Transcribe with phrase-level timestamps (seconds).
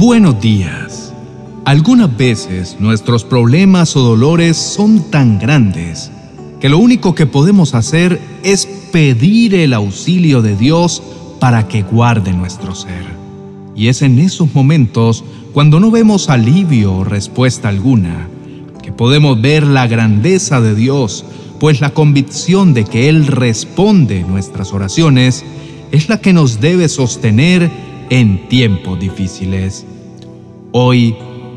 [0.00, 1.12] Buenos días.
[1.64, 6.12] Algunas veces nuestros problemas o dolores son tan grandes
[6.60, 11.02] que lo único que podemos hacer es pedir el auxilio de Dios
[11.40, 13.06] para que guarde nuestro ser.
[13.74, 18.28] Y es en esos momentos, cuando no vemos alivio o respuesta alguna,
[18.80, 21.24] que podemos ver la grandeza de Dios,
[21.58, 25.44] pues la convicción de que Él responde nuestras oraciones
[25.90, 29.86] es la que nos debe sostener en tiempos difíciles.
[30.72, 31.14] Hoy,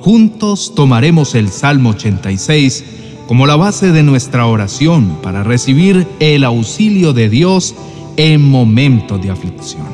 [0.00, 2.84] juntos tomaremos el Salmo 86
[3.26, 7.74] como la base de nuestra oración para recibir el auxilio de Dios
[8.16, 9.86] en momentos de aflicción.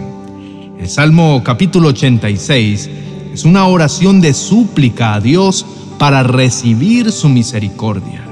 [0.78, 2.90] El Salmo capítulo 86
[3.32, 5.66] es una oración de súplica a Dios
[5.98, 8.24] para recibir su misericordia.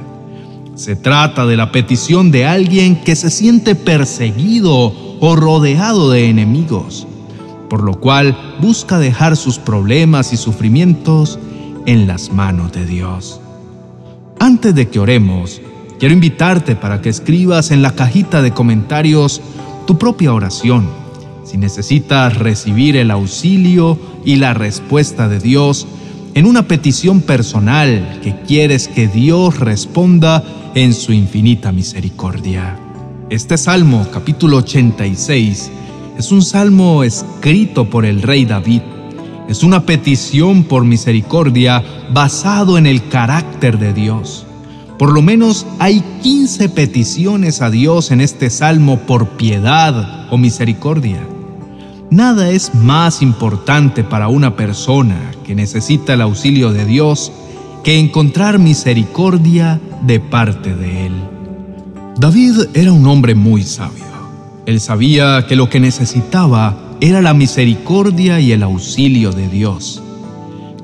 [0.74, 7.06] Se trata de la petición de alguien que se siente perseguido o rodeado de enemigos,
[7.68, 11.38] por lo cual busca dejar sus problemas y sufrimientos
[11.86, 13.40] en las manos de Dios.
[14.38, 15.60] Antes de que oremos,
[15.98, 19.40] quiero invitarte para que escribas en la cajita de comentarios
[19.86, 20.88] tu propia oración.
[21.44, 25.86] Si necesitas recibir el auxilio y la respuesta de Dios
[26.34, 32.78] en una petición personal que quieres que Dios responda en su infinita misericordia.
[33.30, 35.70] Este Salmo, capítulo 86,
[36.18, 38.80] es un salmo escrito por el rey David.
[39.48, 44.46] Es una petición por misericordia basado en el carácter de Dios.
[44.98, 51.20] Por lo menos hay 15 peticiones a Dios en este salmo por piedad o misericordia.
[52.10, 57.30] Nada es más importante para una persona que necesita el auxilio de Dios
[57.84, 61.12] que encontrar misericordia de parte de Él.
[62.18, 64.15] David era un hombre muy sabio.
[64.66, 70.02] Él sabía que lo que necesitaba era la misericordia y el auxilio de Dios.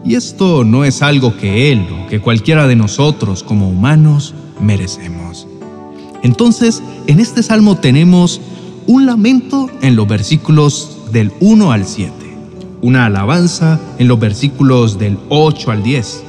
[0.04, 5.48] Y esto no es algo que él o que cualquiera de nosotros como humanos merecemos.
[6.22, 8.40] Entonces, en este salmo tenemos
[8.86, 12.12] un lamento en los versículos del 1 al 7,
[12.82, 16.22] una alabanza en los versículos del 8 al 10,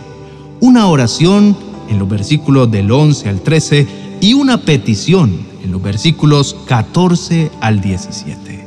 [0.60, 1.56] una oración
[1.88, 3.88] en los versículos del 11 al 13
[4.22, 8.66] y una petición en los versículos 14 al 17.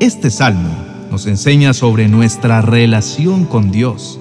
[0.00, 0.70] Este salmo
[1.10, 4.18] nos enseña sobre nuestra relación con Dios,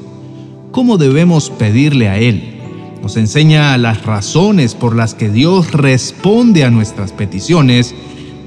[0.72, 2.60] cómo debemos pedirle a Él.
[3.02, 7.96] Nos enseña las razones por las que Dios responde a nuestras peticiones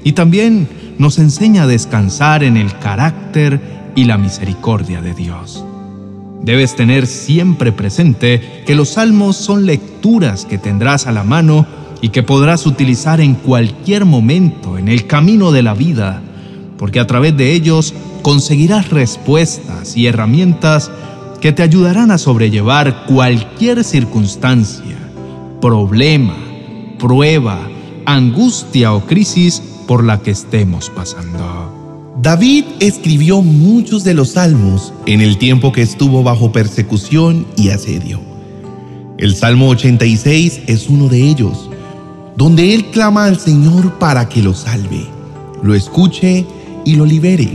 [0.03, 3.59] y también nos enseña a descansar en el carácter
[3.95, 5.63] y la misericordia de Dios.
[6.41, 11.65] Debes tener siempre presente que los salmos son lecturas que tendrás a la mano
[12.01, 16.21] y que podrás utilizar en cualquier momento en el camino de la vida,
[16.77, 20.91] porque a través de ellos conseguirás respuestas y herramientas
[21.41, 24.97] que te ayudarán a sobrellevar cualquier circunstancia,
[25.61, 26.35] problema,
[26.99, 27.59] prueba,
[28.05, 31.73] angustia o crisis por la que estemos pasando.
[32.21, 38.19] David escribió muchos de los salmos en el tiempo que estuvo bajo persecución y asedio.
[39.19, 41.69] El Salmo 86 es uno de ellos
[42.37, 45.07] donde él clama al Señor para que lo salve,
[45.63, 46.45] lo escuche
[46.85, 47.49] y lo libere.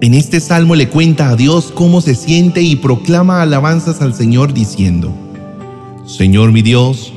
[0.00, 4.54] En este salmo le cuenta a Dios cómo se siente y proclama alabanzas al Señor
[4.54, 5.12] diciendo,
[6.06, 7.12] Señor mi Dios,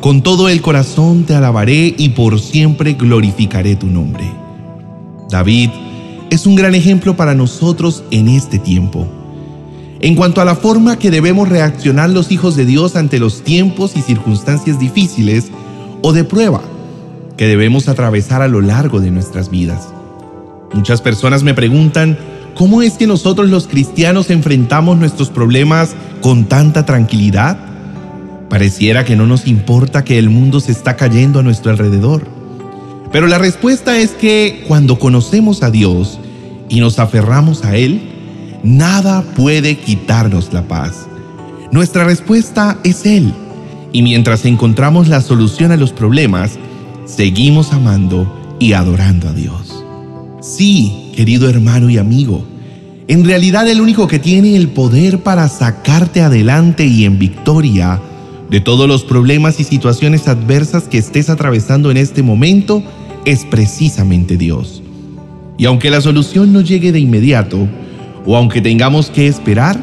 [0.00, 4.24] con todo el corazón te alabaré y por siempre glorificaré tu nombre.
[5.30, 5.68] David
[6.30, 9.06] es un gran ejemplo para nosotros en este tiempo.
[10.00, 13.96] En cuanto a la forma que debemos reaccionar los hijos de Dios ante los tiempos
[13.96, 15.50] y circunstancias difíciles,
[16.02, 16.60] o de prueba
[17.36, 19.88] que debemos atravesar a lo largo de nuestras vidas.
[20.72, 22.18] Muchas personas me preguntan,
[22.54, 27.58] ¿cómo es que nosotros los cristianos enfrentamos nuestros problemas con tanta tranquilidad?
[28.48, 32.26] Pareciera que no nos importa que el mundo se está cayendo a nuestro alrededor.
[33.12, 36.18] Pero la respuesta es que cuando conocemos a Dios
[36.68, 38.00] y nos aferramos a Él,
[38.62, 41.06] nada puede quitarnos la paz.
[41.70, 43.32] Nuestra respuesta es Él
[43.92, 46.58] y mientras encontramos la solución a los problemas,
[47.04, 49.84] seguimos amando y adorando a Dios.
[50.40, 52.44] Sí, querido hermano y amigo,
[53.08, 58.00] en realidad el único que tiene el poder para sacarte adelante y en victoria
[58.50, 62.82] de todos los problemas y situaciones adversas que estés atravesando en este momento
[63.24, 64.82] es precisamente Dios.
[65.58, 67.66] Y aunque la solución no llegue de inmediato,
[68.24, 69.78] o aunque tengamos que esperar,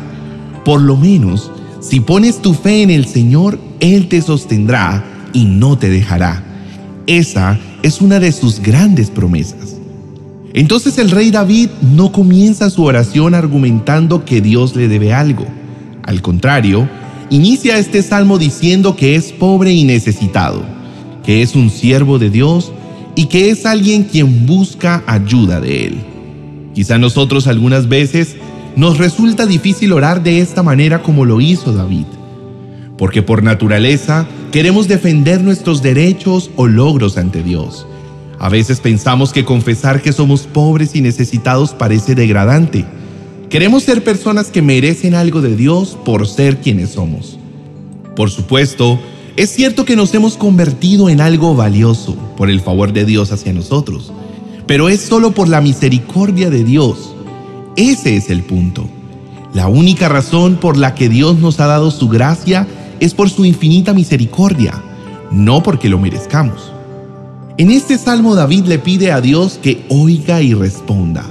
[0.66, 5.04] por lo menos si pones tu fe en el Señor, Él te sostendrá
[5.34, 6.42] y no te dejará.
[7.06, 9.76] Esa es una de sus grandes promesas.
[10.54, 15.46] Entonces el rey David no comienza su oración argumentando que Dios le debe algo.
[16.04, 16.88] Al contrario,
[17.30, 20.64] inicia este salmo diciendo que es pobre y necesitado,
[21.26, 22.72] que es un siervo de Dios
[23.18, 25.98] y que es alguien quien busca ayuda de él.
[26.74, 28.38] Quizá nosotros algunas veces
[28.78, 32.06] nos resulta difícil orar de esta manera como lo hizo David,
[33.04, 37.86] porque por naturaleza queremos defender nuestros derechos o logros ante Dios
[38.40, 42.86] a veces pensamos que confesar que somos pobres y necesitados parece degradante.
[43.50, 47.38] Queremos ser personas que merecen algo de Dios por ser quienes somos.
[48.16, 49.00] Por supuesto,
[49.36, 53.54] es cierto que nos hemos convertido en algo valioso por el favor de Dios hacia
[53.54, 54.12] nosotros,
[54.66, 57.14] pero es solo por la misericordia de Dios.
[57.76, 58.90] Ese es el punto.
[59.54, 62.68] La única razón por la que Dios nos ha dado su gracia
[63.04, 64.82] es por su infinita misericordia,
[65.30, 66.72] no porque lo merezcamos.
[67.58, 71.26] En este salmo David le pide a Dios que oiga y responda,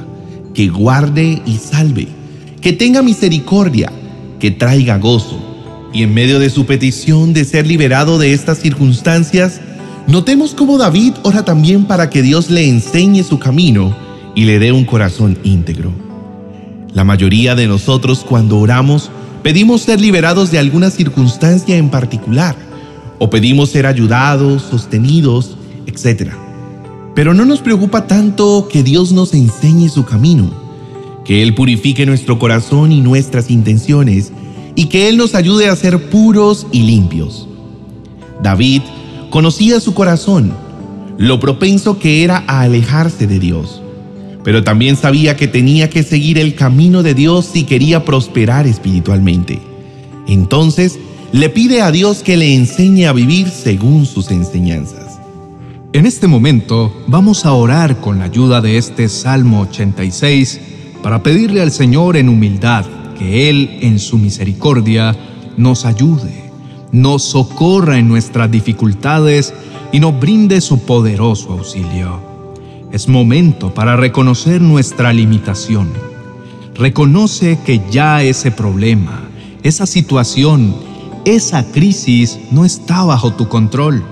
[0.52, 2.08] que guarde y salve,
[2.60, 3.90] que tenga misericordia,
[4.38, 5.40] que traiga gozo.
[5.94, 9.62] Y en medio de su petición de ser liberado de estas circunstancias,
[10.06, 13.96] notemos cómo David ora también para que Dios le enseñe su camino
[14.34, 15.90] y le dé un corazón íntegro.
[16.92, 19.10] La mayoría de nosotros cuando oramos
[19.42, 22.56] pedimos ser liberados de alguna circunstancia en particular,
[23.18, 25.56] o pedimos ser ayudados, sostenidos,
[25.86, 26.32] etc.
[27.14, 30.50] Pero no nos preocupa tanto que Dios nos enseñe su camino,
[31.24, 34.32] que Él purifique nuestro corazón y nuestras intenciones
[34.74, 37.48] y que Él nos ayude a ser puros y limpios.
[38.42, 38.82] David
[39.30, 40.52] conocía su corazón,
[41.18, 43.81] lo propenso que era a alejarse de Dios,
[44.44, 49.60] pero también sabía que tenía que seguir el camino de Dios si quería prosperar espiritualmente.
[50.26, 50.98] Entonces
[51.32, 55.18] le pide a Dios que le enseñe a vivir según sus enseñanzas.
[55.92, 60.60] En este momento vamos a orar con la ayuda de este Salmo 86
[61.02, 62.86] para pedirle al Señor en humildad
[63.18, 65.16] que Él en su misericordia
[65.56, 66.50] nos ayude,
[66.92, 69.52] nos socorra en nuestras dificultades
[69.92, 72.31] y nos brinde su poderoso auxilio.
[72.92, 75.88] Es momento para reconocer nuestra limitación.
[76.74, 79.22] Reconoce que ya ese problema,
[79.62, 80.74] esa situación,
[81.24, 84.04] esa crisis no está bajo tu control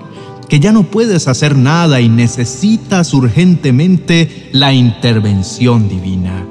[0.51, 6.45] que ya no puedes hacer nada y necesitas urgentemente la intervención divina.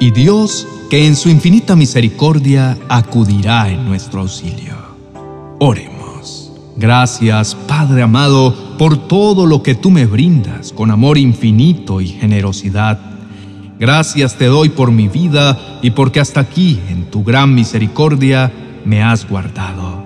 [0.00, 4.74] Y Dios, que en su infinita misericordia acudirá en nuestro auxilio.
[5.60, 5.91] Oremos.
[6.76, 12.98] Gracias, Padre amado, por todo lo que tú me brindas con amor infinito y generosidad.
[13.78, 18.52] Gracias te doy por mi vida y porque hasta aquí, en tu gran misericordia,
[18.84, 20.02] me has guardado.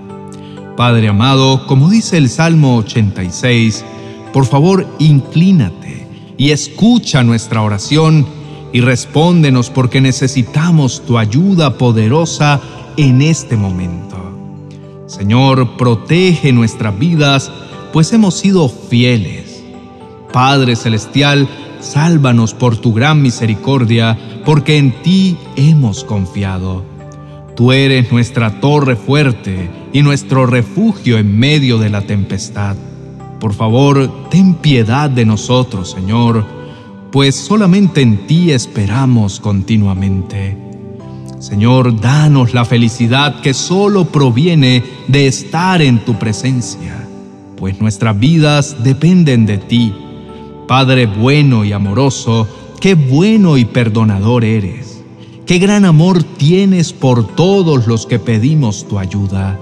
[0.76, 3.84] Padre amado, como dice el Salmo 86,
[4.32, 8.26] por favor inclínate y escucha nuestra oración
[8.72, 12.60] y respóndenos porque necesitamos tu ayuda poderosa
[12.96, 14.25] en este momento.
[15.06, 17.50] Señor, protege nuestras vidas,
[17.92, 19.62] pues hemos sido fieles.
[20.32, 21.48] Padre Celestial,
[21.80, 26.84] sálvanos por tu gran misericordia, porque en ti hemos confiado.
[27.54, 32.76] Tú eres nuestra torre fuerte y nuestro refugio en medio de la tempestad.
[33.40, 36.44] Por favor, ten piedad de nosotros, Señor,
[37.12, 40.65] pues solamente en ti esperamos continuamente.
[41.46, 47.06] Señor, danos la felicidad que solo proviene de estar en tu presencia,
[47.56, 49.94] pues nuestras vidas dependen de ti.
[50.66, 52.48] Padre bueno y amoroso,
[52.80, 55.04] qué bueno y perdonador eres.
[55.46, 59.56] Qué gran amor tienes por todos los que pedimos tu ayuda.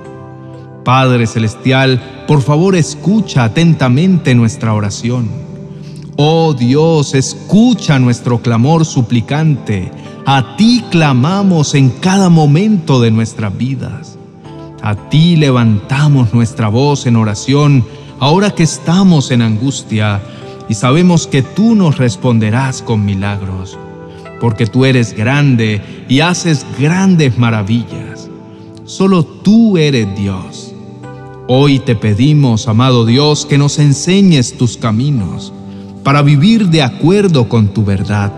[0.87, 5.29] Padre Celestial, por favor escucha atentamente nuestra oración.
[6.17, 9.91] Oh Dios, escucha nuestro clamor suplicante.
[10.25, 14.17] A ti clamamos en cada momento de nuestras vidas.
[14.81, 17.85] A ti levantamos nuestra voz en oración
[18.21, 20.23] ahora que estamos en angustia
[20.69, 23.77] y sabemos que tú nos responderás con milagros
[24.41, 28.31] porque tú eres grande y haces grandes maravillas.
[28.85, 30.73] Solo tú eres Dios.
[31.49, 35.53] Hoy te pedimos, amado Dios, que nos enseñes tus caminos
[36.05, 38.33] para vivir de acuerdo con tu verdad.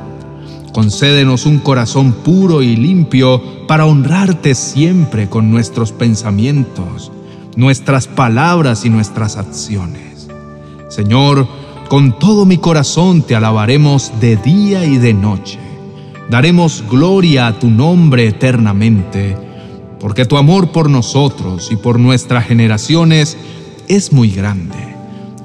[0.73, 7.13] Concédenos un corazón puro y limpio para honrarte siempre con nuestros pensamientos,
[7.57, 10.29] nuestras palabras y nuestras acciones.
[10.89, 11.47] Señor,
[11.89, 15.59] con todo mi corazón te alabaremos de día y de noche
[16.31, 19.37] daremos gloria a tu nombre eternamente,
[20.01, 23.37] porque tu amor por nosotros y por nuestras generaciones
[23.89, 24.96] es muy grande.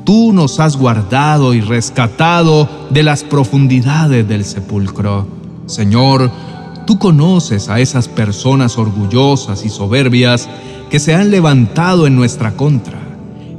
[0.03, 5.27] Tú nos has guardado y rescatado de las profundidades del sepulcro.
[5.67, 6.31] Señor,
[6.87, 10.49] tú conoces a esas personas orgullosas y soberbias
[10.89, 12.99] que se han levantado en nuestra contra.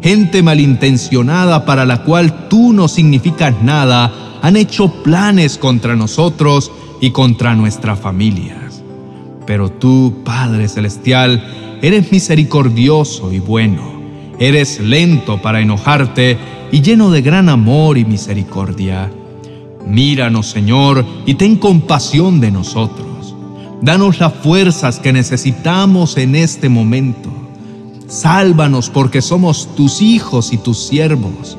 [0.02, 7.12] Gente malintencionada para la cual tú no significas nada, han hecho planes contra nosotros y
[7.12, 8.82] contra nuestras familias.
[9.46, 13.91] Pero tú, Padre Celestial, eres misericordioso y bueno
[14.42, 16.36] Eres lento para enojarte
[16.72, 19.08] y lleno de gran amor y misericordia.
[19.86, 23.36] Míranos, Señor, y ten compasión de nosotros.
[23.82, 27.30] Danos las fuerzas que necesitamos en este momento.
[28.08, 31.56] Sálvanos porque somos tus hijos y tus siervos.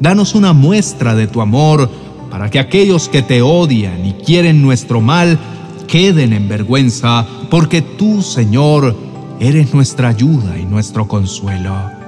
[0.00, 1.90] Danos una muestra de tu amor
[2.30, 5.38] para que aquellos que te odian y quieren nuestro mal
[5.86, 8.96] queden en vergüenza, porque tú, Señor,
[9.38, 12.01] eres nuestra ayuda y nuestro consuelo.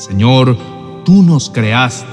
[0.00, 0.56] Señor,
[1.04, 2.06] tú nos creaste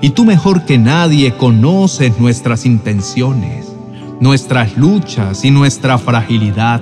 [0.00, 3.66] y tú mejor que nadie conoces nuestras intenciones,
[4.20, 6.80] nuestras luchas y nuestra fragilidad.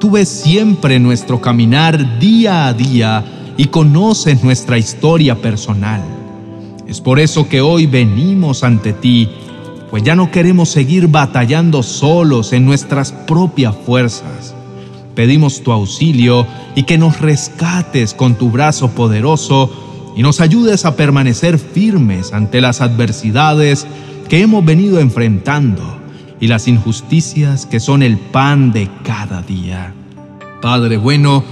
[0.00, 6.00] Tú ves siempre nuestro caminar día a día y conoces nuestra historia personal.
[6.86, 9.28] Es por eso que hoy venimos ante ti,
[9.90, 14.54] pues ya no queremos seguir batallando solos en nuestras propias fuerzas
[15.14, 19.70] Pedimos tu auxilio y que nos rescates con tu brazo poderoso
[20.16, 23.86] y nos ayudes a permanecer firmes ante las adversidades
[24.28, 25.82] que hemos venido enfrentando
[26.40, 29.94] y las injusticias que son el pan de cada día.
[30.60, 31.44] Padre bueno,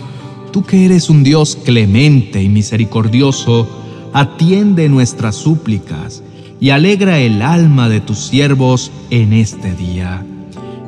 [0.53, 3.69] tú que eres un Dios clemente y misericordioso,
[4.13, 6.23] atiende nuestras súplicas
[6.61, 10.25] y alegra el alma de tus siervos en este día.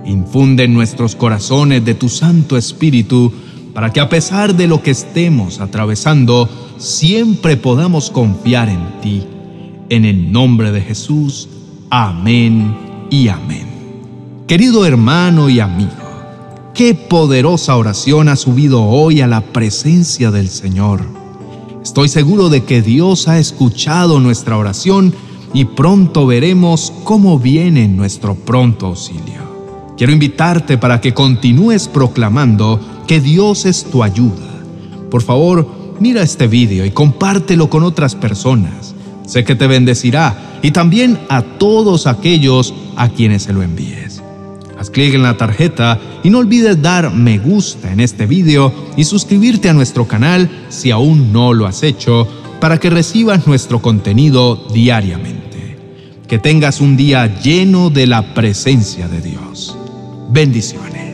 [0.05, 3.33] Infunde en nuestros corazones de tu Santo Espíritu
[3.75, 9.23] para que a pesar de lo que estemos atravesando, siempre podamos confiar en ti.
[9.89, 11.49] En el nombre de Jesús,
[11.91, 12.77] amén
[13.11, 13.67] y amén.
[14.47, 15.91] Querido hermano y amigo,
[16.75, 21.01] qué poderosa oración ha subido hoy a la presencia del Señor.
[21.83, 25.15] Estoy seguro de que Dios ha escuchado nuestra oración
[25.55, 29.42] y pronto veremos cómo viene nuestro pronto auxilio.
[29.97, 34.49] Quiero invitarte para que continúes proclamando que Dios es tu ayuda.
[35.11, 35.69] Por favor,
[36.01, 38.95] mira este video y compártelo con otras personas.
[39.27, 44.23] Sé que te bendecirá y también a todos aquellos a quienes se lo envíes.
[44.79, 49.05] Haz clic en la tarjeta y no olvides dar me gusta en este video y
[49.05, 52.27] suscribirte a nuestro canal si aún no lo has hecho
[52.61, 55.79] para que recibas nuestro contenido diariamente.
[56.27, 59.77] Que tengas un día lleno de la presencia de Dios.
[60.33, 61.12] Bendiciones.